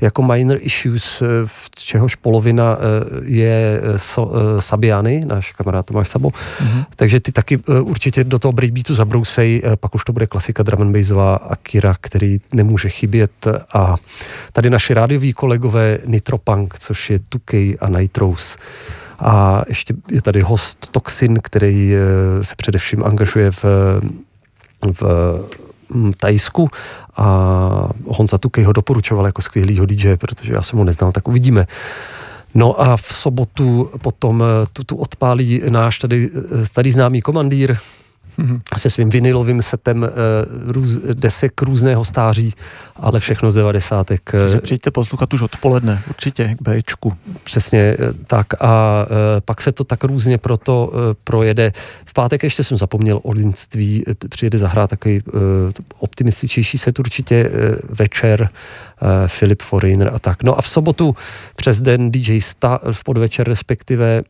jako 0.00 0.22
Minor 0.22 0.58
Issues, 0.60 1.22
v 1.44 1.70
čehož 1.76 2.14
polovina 2.14 2.78
je 3.24 3.80
Sabiany, 4.58 5.24
náš 5.24 5.52
kamarád 5.52 5.86
Tomáš 5.86 6.08
Sabo. 6.08 6.28
Mm-hmm. 6.28 6.84
Takže 6.96 7.20
ty 7.20 7.32
taky 7.32 7.56
určitě 7.80 8.24
do 8.24 8.38
toho 8.38 8.52
breakbeatu 8.52 8.94
zabrousej, 8.94 9.62
pak 9.80 9.94
už 9.94 10.04
to 10.04 10.12
bude 10.12 10.26
klasika 10.26 10.62
drum 10.62 10.82
and 10.82 10.92
bassová 10.92 11.36
Akira, 11.36 11.96
který 12.00 12.38
nemůže 12.52 12.88
chybět 12.88 13.46
a 13.74 13.96
tady 14.52 14.70
naši 14.70 14.94
rádioví 14.94 15.32
kolegové 15.32 15.98
Nitropunk, 16.06 16.78
což 16.78 17.10
je 17.10 17.18
Tukej 17.18 17.76
a 17.80 17.88
Nitrous. 17.88 18.56
A 19.20 19.62
ještě 19.68 19.94
je 20.10 20.22
tady 20.22 20.40
host 20.40 20.88
Toxin, 20.92 21.38
který 21.42 21.94
eh, 21.94 22.44
se 22.44 22.54
především 22.56 23.04
angažuje 23.04 23.50
v, 23.50 23.64
v 25.00 25.02
mm, 25.94 26.12
Tajsku 26.12 26.68
a 27.16 27.88
Honza 28.06 28.38
Tukej 28.38 28.64
ho 28.64 28.72
doporučoval 28.72 29.26
jako 29.26 29.42
skvělýho 29.42 29.86
DJ, 29.86 30.16
protože 30.16 30.52
já 30.52 30.62
jsem 30.62 30.78
ho 30.78 30.84
neznal, 30.84 31.12
tak 31.12 31.28
uvidíme. 31.28 31.66
No 32.54 32.80
a 32.80 32.96
v 32.96 33.12
sobotu 33.12 33.90
potom 34.02 34.42
eh, 34.42 34.66
tu, 34.72 34.84
tu 34.84 34.96
odpálí 34.96 35.62
náš 35.68 35.98
tady 35.98 36.30
eh, 36.34 36.66
starý 36.66 36.92
známý 36.92 37.22
komandýr 37.22 37.76
se 38.78 38.90
svým 38.90 39.10
vinilovým 39.10 39.62
setem 39.62 40.04
eh, 40.04 40.10
růz, 40.66 40.96
desek 41.14 41.62
různého 41.62 42.04
stáří, 42.04 42.54
ale 42.96 43.20
všechno 43.20 43.50
z 43.50 43.54
devadesátek. 43.54 44.30
eh, 44.34 44.38
Takže 44.38 44.60
přijďte 44.60 44.90
poslouchat 44.90 45.34
už 45.34 45.42
odpoledne, 45.42 46.02
určitě 46.08 46.54
k 46.58 46.62
Bčku. 46.62 47.12
Přesně 47.44 47.78
eh, 47.78 47.96
tak 48.26 48.46
a 48.60 49.06
pak 49.44 49.60
se 49.60 49.72
to 49.72 49.84
tak 49.84 50.04
různě 50.04 50.38
proto 50.38 50.92
projede. 51.24 51.72
V 52.04 52.12
pátek 52.12 52.42
ještě 52.42 52.64
jsem 52.64 52.78
zapomněl 52.78 53.20
o 53.22 53.32
linství, 53.32 54.04
e, 54.08 54.28
přijede 54.28 54.58
zahrát 54.58 54.90
takový 54.90 55.22
optimističtější 55.98 56.78
set 56.78 56.98
určitě 56.98 57.50
večer, 57.88 58.48
Philip 59.38 59.62
Foreigner 59.62 60.10
a 60.14 60.18
tak. 60.18 60.42
No 60.42 60.58
a 60.58 60.62
v 60.62 60.68
sobotu 60.68 61.16
přes 61.56 61.80
den 61.80 62.10
DJ 62.10 62.40
Sta 62.40 62.80
v 62.92 63.04
podvečer 63.04 63.48
respektive 63.48 64.22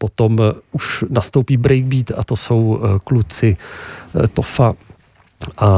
potom 0.00 0.40
e, 0.40 0.52
už 0.72 1.04
nastoupí 1.10 1.56
breakbeat 1.56 2.10
a 2.16 2.24
to 2.24 2.36
jsou 2.36 2.80
e, 2.82 2.98
kluci 3.04 3.56
e, 4.24 4.28
Tofa 4.28 4.74
a 5.58 5.70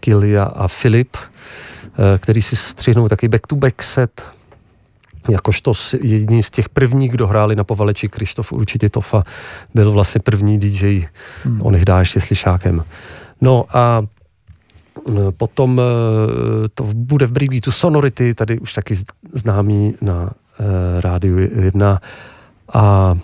Kilia 0.00 0.44
a 0.44 0.68
Filip, 0.68 1.16
eh, 1.16 2.18
který 2.18 2.42
si 2.42 2.56
střihnou 2.56 3.08
taky 3.08 3.28
back-to-back 3.28 3.82
set, 3.82 4.22
jakožto 5.30 5.72
jediný 6.02 6.42
z 6.42 6.50
těch 6.50 6.68
prvních, 6.68 7.10
kdo 7.10 7.26
hráli 7.26 7.56
na 7.56 7.64
povaleči, 7.64 8.08
Krištof 8.08 8.52
určitě 8.52 8.88
Tofa, 8.88 9.24
byl 9.74 9.92
vlastně 9.92 10.20
první 10.20 10.58
DJ, 10.58 11.06
hmm. 11.44 11.62
on 11.62 11.84
dá 11.84 11.98
ještě 11.98 12.20
slyšákem. 12.20 12.84
No 13.40 13.64
a 13.72 14.02
eh, 15.08 15.12
potom 15.36 15.80
eh, 15.80 16.68
to 16.74 16.84
bude 16.94 17.26
v 17.26 17.32
breakbeatu 17.32 17.72
Sonority, 17.72 18.34
tady 18.34 18.58
už 18.58 18.72
taky 18.72 18.94
známý 19.32 19.94
na 20.00 20.30
eh, 20.30 21.00
rádiu 21.00 21.38
1 21.38 22.00
a 22.74 23.14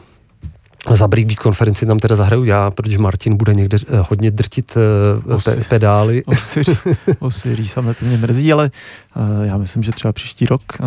za 0.94 1.09
breakbeat 1.09 1.39
konferenci 1.39 1.86
tam 1.86 1.98
teda 1.98 2.16
zahraju 2.16 2.44
já, 2.44 2.70
protože 2.70 2.98
Martin 2.98 3.36
bude 3.36 3.55
někde 3.55 3.78
eh, 3.81 4.05
hodně 4.09 4.31
drtit 4.31 4.74
eh, 4.77 5.36
pe- 5.36 5.68
pedály. 5.68 6.24
Osiří, 6.24 6.78
Osiří 7.18 7.68
samotně 7.68 8.16
mrzí, 8.16 8.52
ale 8.52 8.70
uh, 9.16 9.44
já 9.44 9.56
myslím, 9.56 9.82
že 9.82 9.93
třeba 9.93 10.12
příští 10.12 10.47
rok 10.47 10.62
uh, 10.81 10.86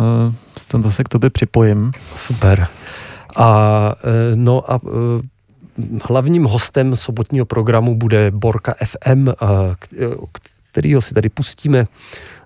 se 0.58 0.68
tam 0.68 0.82
zase 0.82 1.04
k 1.04 1.08
tobě 1.08 1.30
připojím. 1.30 1.92
Super. 2.16 2.66
A 3.36 3.92
eh, 3.98 4.36
no 4.36 4.72
a 4.72 4.80
hlavním 6.08 6.44
hostem 6.44 6.96
sobotního 6.96 7.46
programu 7.46 7.94
bude 7.94 8.30
Borka 8.30 8.74
FM, 8.84 9.28
kterýho 10.72 11.00
si 11.00 11.14
tady 11.14 11.28
pustíme 11.28 11.86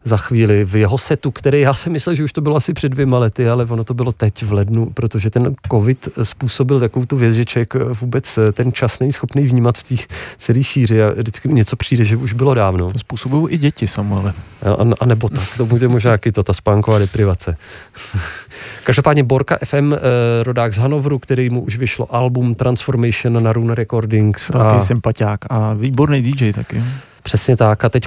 za 0.05 0.17
chvíli 0.17 0.65
v 0.65 0.77
jeho 0.77 0.99
setu, 0.99 1.31
který 1.31 1.61
já 1.61 1.75
jsem 1.75 1.93
myslel, 1.93 2.15
že 2.15 2.25
už 2.25 2.33
to 2.33 2.41
bylo 2.41 2.57
asi 2.57 2.73
před 2.73 2.89
dvěma 2.89 3.19
lety, 3.19 3.49
ale 3.49 3.65
ono 3.65 3.85
to 3.85 3.95
bylo 3.95 4.13
teď 4.13 4.43
v 4.43 4.53
lednu, 4.53 4.91
protože 4.95 5.31
ten 5.31 5.55
covid 5.71 6.09
způsobil 6.23 6.81
takovou 6.81 7.07
tu 7.07 7.17
věc, 7.17 7.35
že 7.35 7.45
člověk 7.45 7.75
eh, 7.77 7.79
vůbec 8.01 8.39
eh, 8.39 8.53
ten 8.53 8.73
čas 8.73 8.99
není 8.99 9.13
schopný 9.13 9.47
vnímat 9.47 9.79
v 9.79 9.83
té 9.83 10.03
celé 10.39 10.63
šíři 10.63 11.03
a 11.03 11.11
vždycky 11.11 11.49
něco 11.49 11.77
přijde, 11.77 12.05
že 12.05 12.17
už 12.17 12.33
bylo 12.33 12.55
dávno. 12.55 12.91
To 12.93 12.99
způsobují 12.99 13.55
i 13.55 13.59
děti, 13.59 13.87
Samuele. 13.87 14.33
A, 14.63 14.95
a 15.01 15.07
nebo 15.07 15.29
tak, 15.29 15.45
to 15.57 15.67
bude 15.67 15.89
možná 15.89 16.13
jaký 16.13 16.33
to, 16.33 16.43
ta 16.43 16.53
spánková 16.53 16.99
deprivace. 16.99 17.57
Každopádně 18.85 19.23
Borka 19.23 19.59
FM, 19.65 19.93
eh, 19.93 19.99
rodák 20.43 20.75
z 20.75 20.79
Hanovru, 20.79 21.19
který 21.19 21.51
mu 21.51 21.61
už 21.63 21.77
vyšlo 21.77 22.15
album 22.15 22.55
Transformation 22.55 23.43
na 23.43 23.53
Rune 23.53 23.75
Recordings. 23.75 24.49
Velký 24.49 24.77
A 24.77 24.81
sympatiák 24.81 25.41
a 25.51 25.75
výborný 25.75 26.23
DJ 26.23 26.53
taky. 26.53 26.83
Přesně 27.25 27.57
tak. 27.57 27.85
A 27.85 27.89
teď 27.89 28.07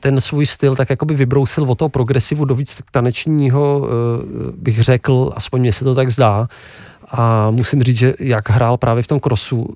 ten 0.00 0.20
svůj 0.20 0.46
styl 0.46 0.76
tak 0.76 0.90
jakoby 0.90 1.14
vybrousil 1.14 1.64
od 1.64 1.78
toho 1.78 1.88
progresivu 1.88 2.44
do 2.44 2.54
víc 2.54 2.76
tanečního, 2.90 3.88
eh, 3.88 4.52
bych 4.56 4.82
řekl, 4.82 5.32
aspoň 5.36 5.60
mně 5.60 5.72
se 5.72 5.84
to 5.84 5.94
tak 5.94 6.10
zdá. 6.10 6.48
A 7.10 7.50
musím 7.50 7.82
říct, 7.82 7.98
že 7.98 8.14
jak 8.20 8.50
hrál 8.50 8.76
právě 8.76 9.02
v 9.02 9.06
tom 9.06 9.20
krosu, 9.20 9.74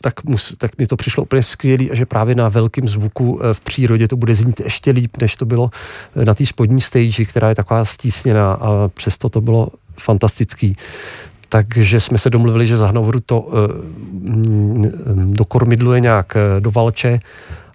tak, 0.00 0.24
mus, 0.24 0.54
tak 0.58 0.78
mi 0.78 0.86
to 0.86 0.96
přišlo 0.96 1.22
úplně 1.22 1.42
skvělý 1.42 1.90
a 1.90 1.94
že 1.94 2.06
právě 2.06 2.34
na 2.34 2.48
velkém 2.48 2.88
zvuku 2.88 3.40
eh, 3.42 3.54
v 3.54 3.60
přírodě 3.60 4.08
to 4.08 4.16
bude 4.16 4.34
znít 4.34 4.60
ještě 4.60 4.90
líp, 4.90 5.16
než 5.20 5.36
to 5.36 5.46
bylo 5.46 5.70
eh, 6.16 6.24
na 6.24 6.34
té 6.34 6.46
spodní 6.46 6.80
stage, 6.80 7.24
která 7.24 7.48
je 7.48 7.54
taková 7.54 7.84
stísněná 7.84 8.52
a 8.52 8.88
přesto 8.94 9.28
to 9.28 9.40
bylo 9.40 9.68
fantastický. 9.98 10.76
Takže 11.54 12.00
jsme 12.00 12.18
se 12.18 12.30
domluvili, 12.30 12.66
že 12.66 12.76
za 12.76 12.92
to 13.26 13.48
eh, 13.52 13.72
mm, 14.12 15.32
dokormidluje 15.32 16.00
nějak 16.00 16.36
eh, 16.36 16.60
do 16.60 16.70
Valče 16.70 17.20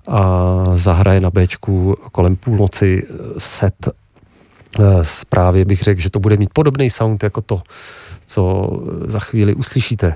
a 0.10 0.64
zahraje 0.76 1.20
na 1.20 1.30
Bčku 1.30 1.96
kolem 2.12 2.36
půlnoci 2.36 3.04
eh, 3.10 3.14
set 3.38 3.76
eh, 3.88 4.84
Zprávě 5.02 5.66
bych 5.66 5.82
řekl, 5.82 6.02
že 6.02 6.10
to 6.10 6.20
bude 6.20 6.38
mít 6.38 6.50
podobný 6.54 6.90
sound 6.90 7.24
jako 7.24 7.42
to, 7.42 7.62
co 8.26 8.70
eh, 8.72 9.12
za 9.12 9.20
chvíli 9.20 9.54
uslyšíte. 9.54 10.16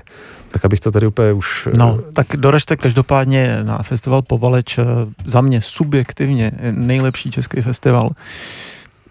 Tak 0.50 0.64
abych 0.64 0.80
to 0.80 0.90
tady 0.90 1.06
úplně 1.06 1.32
už... 1.32 1.68
No, 1.78 1.98
tak 2.12 2.26
doražte 2.36 2.76
každopádně 2.76 3.58
na 3.62 3.78
festival 3.78 4.22
Povaleč. 4.22 4.78
Za 5.24 5.40
mě 5.40 5.60
subjektivně 5.60 6.52
nejlepší 6.70 7.30
český 7.30 7.62
festival. 7.62 8.10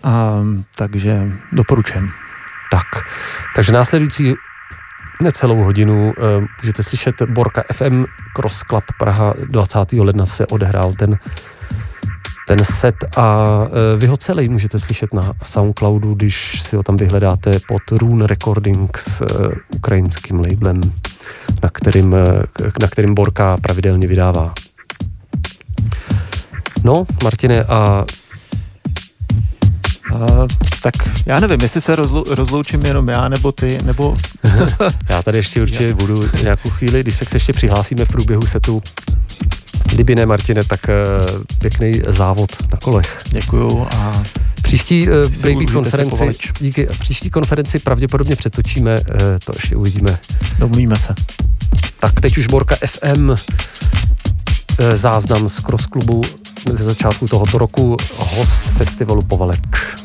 A, 0.03 0.41
takže 0.77 1.31
doporučujem. 1.51 2.09
Tak, 2.71 2.87
takže 3.55 3.71
následující 3.71 4.33
necelou 5.23 5.63
hodinu 5.63 6.13
eh, 6.17 6.45
můžete 6.63 6.83
slyšet 6.83 7.21
Borka 7.21 7.63
FM 7.73 8.05
Cross 8.35 8.59
Club 8.59 8.83
Praha 8.99 9.33
20. 9.49 9.93
ledna 9.93 10.25
se 10.25 10.47
odehrál 10.47 10.93
ten 10.93 11.19
ten 12.47 12.65
set 12.65 12.95
a 13.17 13.59
eh, 13.65 13.97
vy 13.97 14.07
ho 14.07 14.17
celý 14.17 14.49
můžete 14.49 14.79
slyšet 14.79 15.13
na 15.13 15.33
Soundcloudu, 15.43 16.13
když 16.13 16.61
si 16.61 16.75
ho 16.75 16.83
tam 16.83 16.97
vyhledáte 16.97 17.59
pod 17.67 17.81
Rune 17.91 18.27
Recordings 18.27 19.21
eh, 19.21 19.25
ukrajinským 19.75 20.39
labelem, 20.39 20.81
na 21.63 21.69
kterým, 21.69 22.15
na 22.81 22.87
kterým 22.87 23.13
Borka 23.13 23.57
pravidelně 23.57 24.07
vydává. 24.07 24.53
No, 26.83 27.05
Martine, 27.23 27.63
a 27.63 28.05
Uh, 30.11 30.47
tak 30.81 30.93
já 31.25 31.39
nevím, 31.39 31.61
jestli 31.61 31.81
se 31.81 31.95
rozlu, 31.95 32.23
rozloučím 32.29 32.85
jenom 32.85 33.09
já, 33.09 33.29
nebo 33.29 33.51
ty, 33.51 33.77
nebo... 33.83 34.17
já 35.09 35.23
tady 35.23 35.37
ještě 35.37 35.61
určitě 35.61 35.93
budu 35.93 36.29
nějakou 36.43 36.69
chvíli, 36.69 37.03
když 37.03 37.15
se 37.15 37.25
ještě 37.33 37.53
přihlásíme 37.53 38.05
v 38.05 38.09
průběhu 38.09 38.45
setu. 38.45 38.83
Kdyby 39.83 40.15
ne, 40.15 40.25
Martine, 40.25 40.63
tak 40.63 40.79
uh, 40.87 41.43
pěkný 41.57 42.01
závod 42.07 42.71
na 42.71 42.77
kolech. 42.77 43.21
Děkuju 43.29 43.87
a 43.91 44.23
Příští 44.63 45.07
eh, 45.09 45.25
uh, 45.25 45.31
Breakbeat 45.41 45.71
konferenci, 45.71 46.31
díky, 46.59 46.87
příští 46.99 47.29
konferenci 47.29 47.79
pravděpodobně 47.79 48.35
přetočíme, 48.35 48.99
uh, 48.99 49.05
to 49.45 49.53
ještě 49.55 49.75
uvidíme. 49.75 50.17
Domluvíme 50.59 50.95
se. 50.95 51.15
Tak 51.99 52.21
teď 52.21 52.37
už 52.37 52.47
Borka 52.47 52.75
FM 52.85 53.31
Eh, 54.79 54.97
záznam 54.97 55.49
z 55.49 55.59
Cross 55.59 55.85
klubu 55.85 56.21
ze 56.65 56.83
začátku 56.83 57.27
tohoto 57.27 57.57
roku, 57.57 57.97
host 58.17 58.63
festivalu 58.63 59.21
Povalek. 59.21 60.02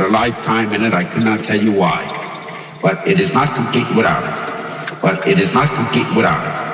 a 0.00 0.08
lifetime 0.08 0.72
in 0.74 0.84
it. 0.84 0.94
I 0.94 1.02
cannot 1.02 1.40
tell 1.40 1.60
you 1.60 1.72
why. 1.72 2.04
But 2.82 3.06
it 3.06 3.20
is 3.20 3.32
not 3.32 3.54
complete 3.54 3.88
without 3.94 4.24
it. 4.24 5.00
But 5.02 5.26
it 5.26 5.38
is 5.38 5.52
not 5.52 5.68
complete 5.74 6.08
without 6.16 6.66
it. 6.66 6.69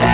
you. 0.00 0.05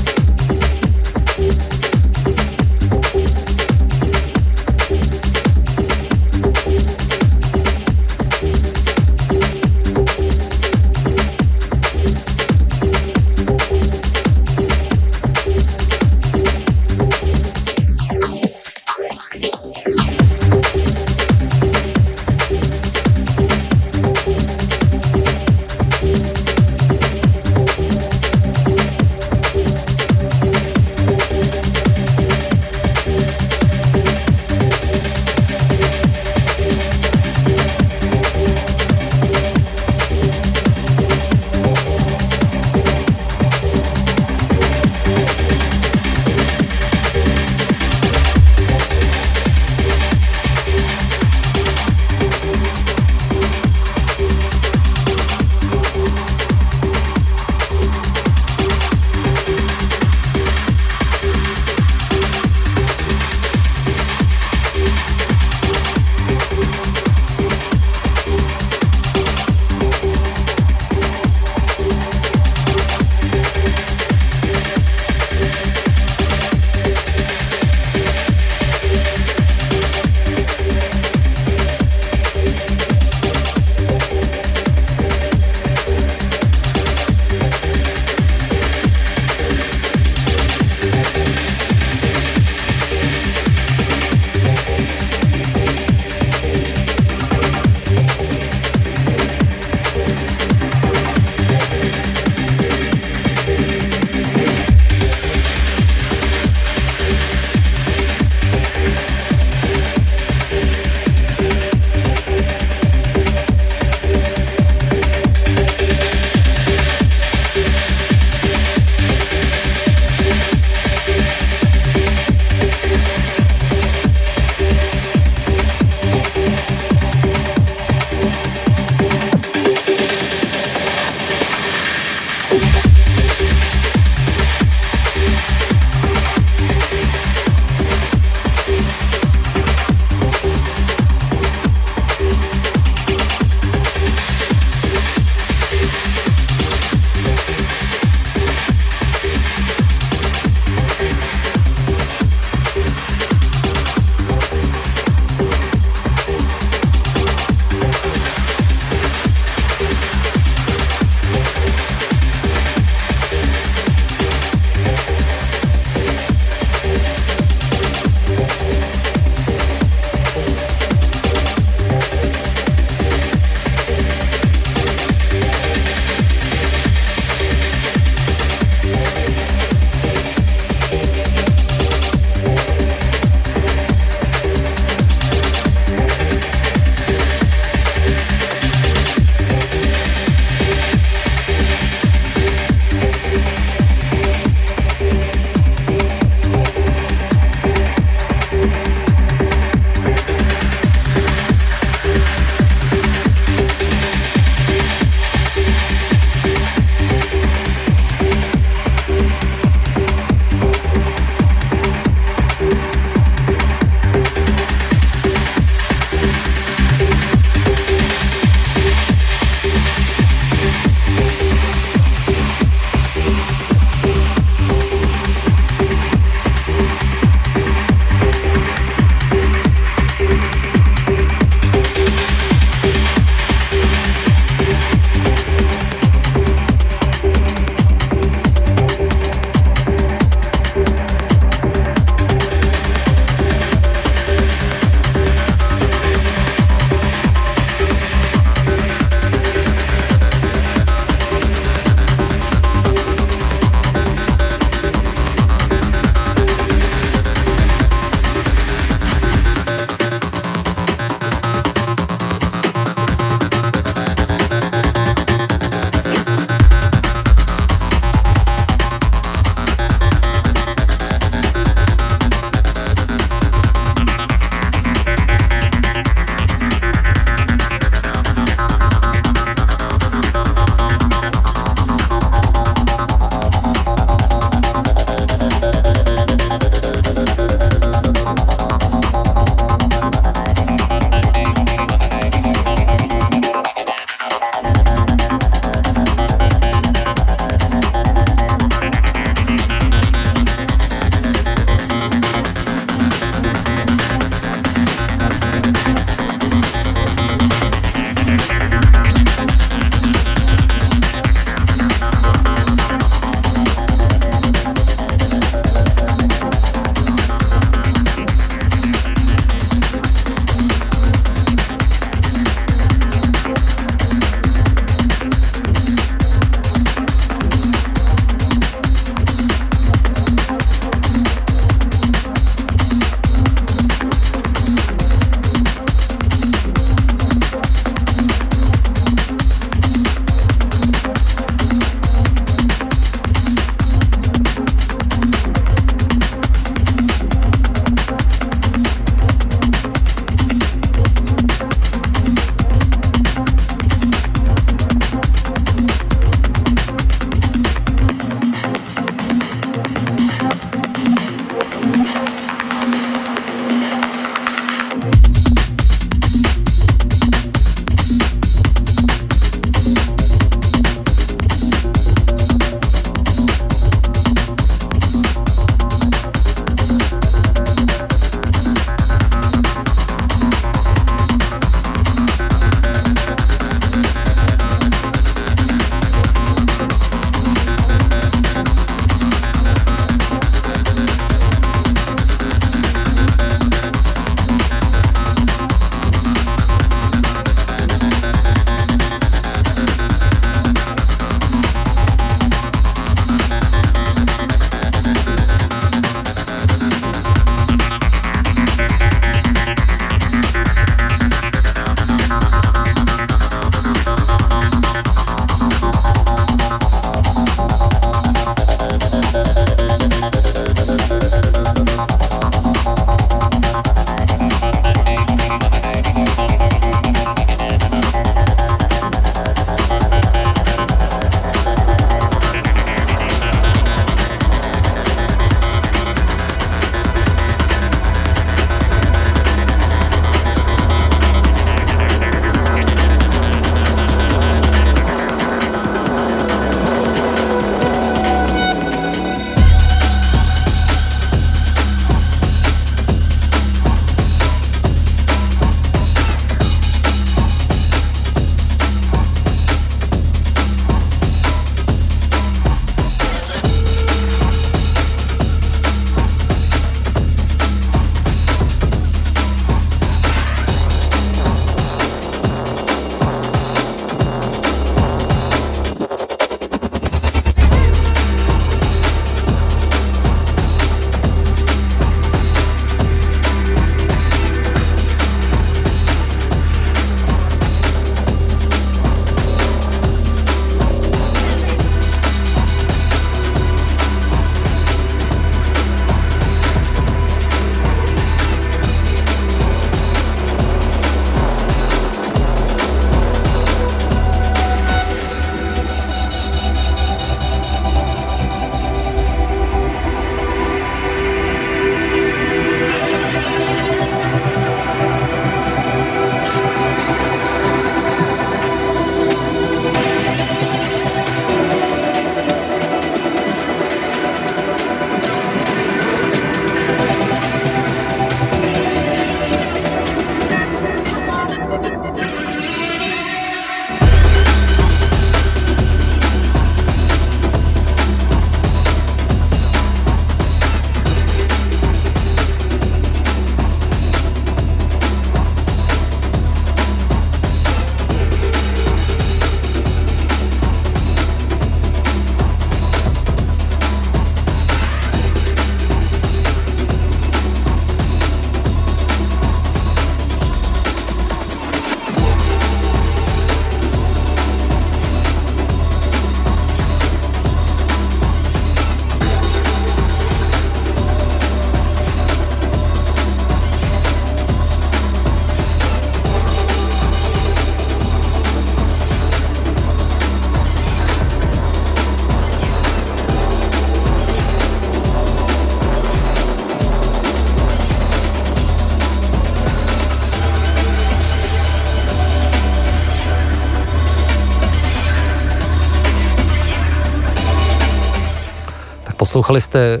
Poslouchali 599.34 599.60
jste 599.60 599.78
eh, 599.94 600.00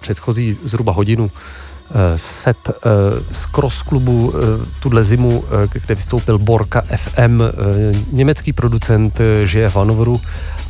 předchozí 0.00 0.52
zhruba 0.64 0.92
hodinu 0.92 1.30
eh, 1.30 2.18
set 2.18 2.56
eh, 2.68 2.72
z 3.32 3.46
Cross 3.46 3.82
klubu 3.82 4.32
tuhle 4.80 5.04
zimu, 5.04 5.44
kde 5.72 5.94
vystoupil 5.94 6.38
Borka 6.38 6.82
FM, 6.96 7.40
německý 8.12 8.52
producent, 8.52 9.20
žije 9.44 9.70
v 9.70 9.76
Hanoveru 9.76 10.20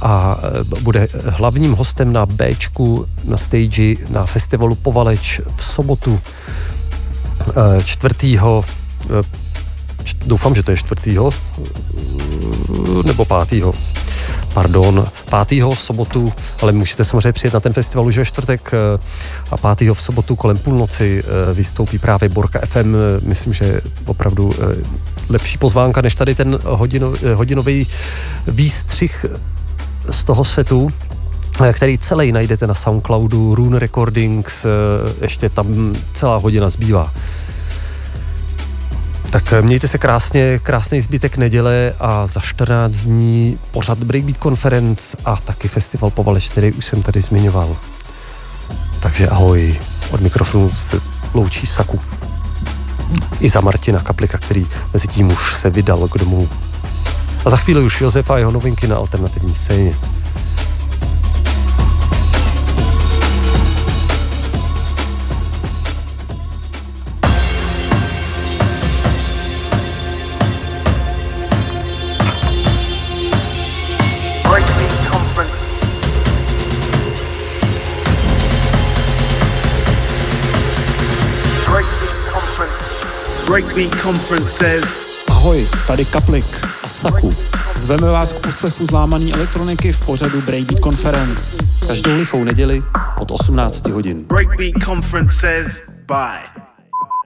a 0.00 0.38
bude 0.80 1.08
hlavním 1.28 1.72
hostem 1.72 2.12
na 2.12 2.26
Bčku 2.26 3.06
na 3.24 3.36
stage 3.36 3.94
na 4.10 4.26
festivalu 4.26 4.74
Povaleč 4.74 5.40
v 5.56 5.64
sobotu 5.64 6.20
eh, 6.20 7.82
čtvrtýho 7.84 8.64
eh, 9.10 9.22
č- 10.04 10.16
doufám, 10.26 10.54
že 10.54 10.62
to 10.62 10.70
je 10.70 10.76
čtvrtýho 10.76 11.30
eh, 11.32 11.66
nebo 13.06 13.24
pátýho 13.24 13.74
pardon, 14.54 15.04
pátýho 15.30 15.70
v 15.70 15.80
sobotu, 15.80 16.32
ale 16.62 16.72
můžete 16.72 17.04
samozřejmě 17.04 17.32
přijet 17.32 17.54
na 17.54 17.60
ten 17.60 17.72
festival 17.72 18.06
už 18.06 18.18
ve 18.18 18.24
čtvrtek 18.24 18.70
eh, 18.74 18.98
a 19.50 19.56
pátýho 19.56 19.94
v 19.94 20.02
sobotu 20.02 20.36
kolem 20.36 20.58
půlnoci 20.58 21.22
eh, 21.24 21.54
vystoupí 21.54 21.98
právě 21.98 22.28
Borka 22.28 22.60
FM, 22.64 22.96
myslím, 23.22 23.52
že 23.52 23.80
opravdu 24.06 24.52
eh, 24.54 24.76
lepší 25.28 25.58
pozvánka 25.58 26.00
než 26.00 26.14
tady 26.14 26.34
ten 26.34 26.58
hodino, 26.64 27.12
hodinový 27.34 27.86
výstřih 28.46 29.26
z 30.10 30.24
toho 30.24 30.44
setu, 30.44 30.88
který 31.72 31.98
celý 31.98 32.32
najdete 32.32 32.66
na 32.66 32.74
Soundcloudu, 32.74 33.54
Rune 33.54 33.78
Recordings, 33.78 34.66
ještě 35.22 35.48
tam 35.48 35.96
celá 36.12 36.36
hodina 36.36 36.68
zbývá. 36.68 37.12
Tak 39.44 39.52
eh, 39.52 39.62
mějte 39.62 39.88
se 39.88 39.98
krásně, 39.98 40.58
krásný 40.62 41.00
zbytek 41.00 41.36
neděle 41.36 41.94
a 42.00 42.26
za 42.26 42.40
14 42.40 42.92
dní 42.92 43.58
pořad 43.70 43.98
Breakbeat 43.98 44.42
Conference 44.42 45.16
a 45.24 45.36
taky 45.36 45.68
festival 45.68 46.10
Povaleč, 46.10 46.48
který 46.48 46.72
už 46.72 46.84
jsem 46.84 47.02
tady 47.02 47.22
zmiňoval. 47.22 47.76
Takže 49.00 49.28
ahoj, 49.28 49.78
od 50.10 50.20
mikrofonu 50.20 50.70
se 50.70 51.00
loučí 51.34 51.66
Saku. 51.66 51.98
I 53.40 53.48
za 53.48 53.60
Martina 53.60 54.00
Kaplika, 54.00 54.38
který 54.38 54.66
mezi 54.92 55.08
tím 55.08 55.32
už 55.32 55.54
se 55.54 55.70
vydal 55.70 56.08
k 56.08 56.18
domů. 56.18 56.48
A 57.44 57.50
za 57.50 57.56
chvíli 57.56 57.82
už 57.82 58.00
Josef 58.00 58.30
a 58.30 58.38
jeho 58.38 58.50
novinky 58.50 58.86
na 58.86 58.96
alternativní 58.96 59.54
scéně. 59.54 59.92
Breakbeat 83.74 84.02
Conference 84.02 84.50
says. 84.50 84.84
Ahoj, 85.28 85.68
tady 85.86 86.04
Kaplik 86.04 86.44
a 86.82 86.88
Saku. 86.88 87.36
Zveme 87.74 88.10
vás 88.10 88.32
k 88.32 88.46
poslechu 88.46 88.86
zlámaný 88.86 89.34
elektroniky 89.34 89.92
v 89.92 90.06
pořadu 90.06 90.42
Breakbeat 90.42 90.82
Conference. 90.82 91.66
Každou 91.86 92.16
lichou 92.16 92.44
neděli 92.44 92.82
od 93.20 93.30
18 93.30 93.88
hodin. 93.88 94.24
Breakbeat 94.24 94.72
Conference 94.84 95.36
says. 95.36 95.82
Bye. 96.06 96.64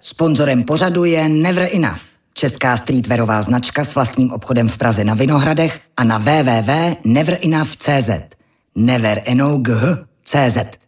Sponzorem 0.00 0.64
pořadu 0.64 1.04
je 1.04 1.28
Never 1.28 1.68
Enough, 1.72 2.00
česká 2.34 2.76
streetwearová 2.76 3.42
značka 3.42 3.84
s 3.84 3.94
vlastním 3.94 4.32
obchodem 4.32 4.68
v 4.68 4.78
Praze 4.78 5.04
na 5.04 5.14
Vinohradech 5.14 5.80
a 5.96 6.04
na 6.04 6.18
www.neverenough.cz. 6.18 8.10
Never 8.74 9.22
Enough 9.24 9.68
CZ. 10.24 10.87